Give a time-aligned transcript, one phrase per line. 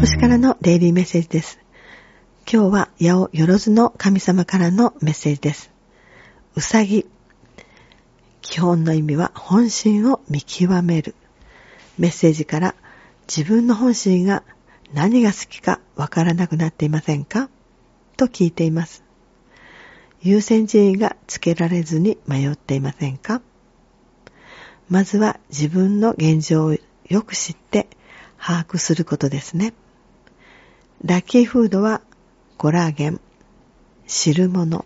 [0.00, 1.58] 星からのデイリーメッセージです。
[2.50, 5.70] 今日は八百万の神様からのメッセージです。
[6.54, 7.04] うさぎ。
[8.40, 11.14] 基本の意味は本心を見極める。
[11.98, 12.74] メッセージから
[13.28, 14.42] 自分の本心が
[14.94, 17.50] 何が好きかわからなくなっていませんか？
[18.16, 19.04] と聞いています。
[20.22, 23.42] 優先順位がつけられずに迷っていませんか？
[24.88, 26.76] まずは自分の現状を
[27.06, 27.86] よく知って
[28.38, 29.74] 把握することですね。
[31.02, 32.02] ラッキーフードは
[32.58, 33.20] コラーゲン、
[34.06, 34.84] 汁物、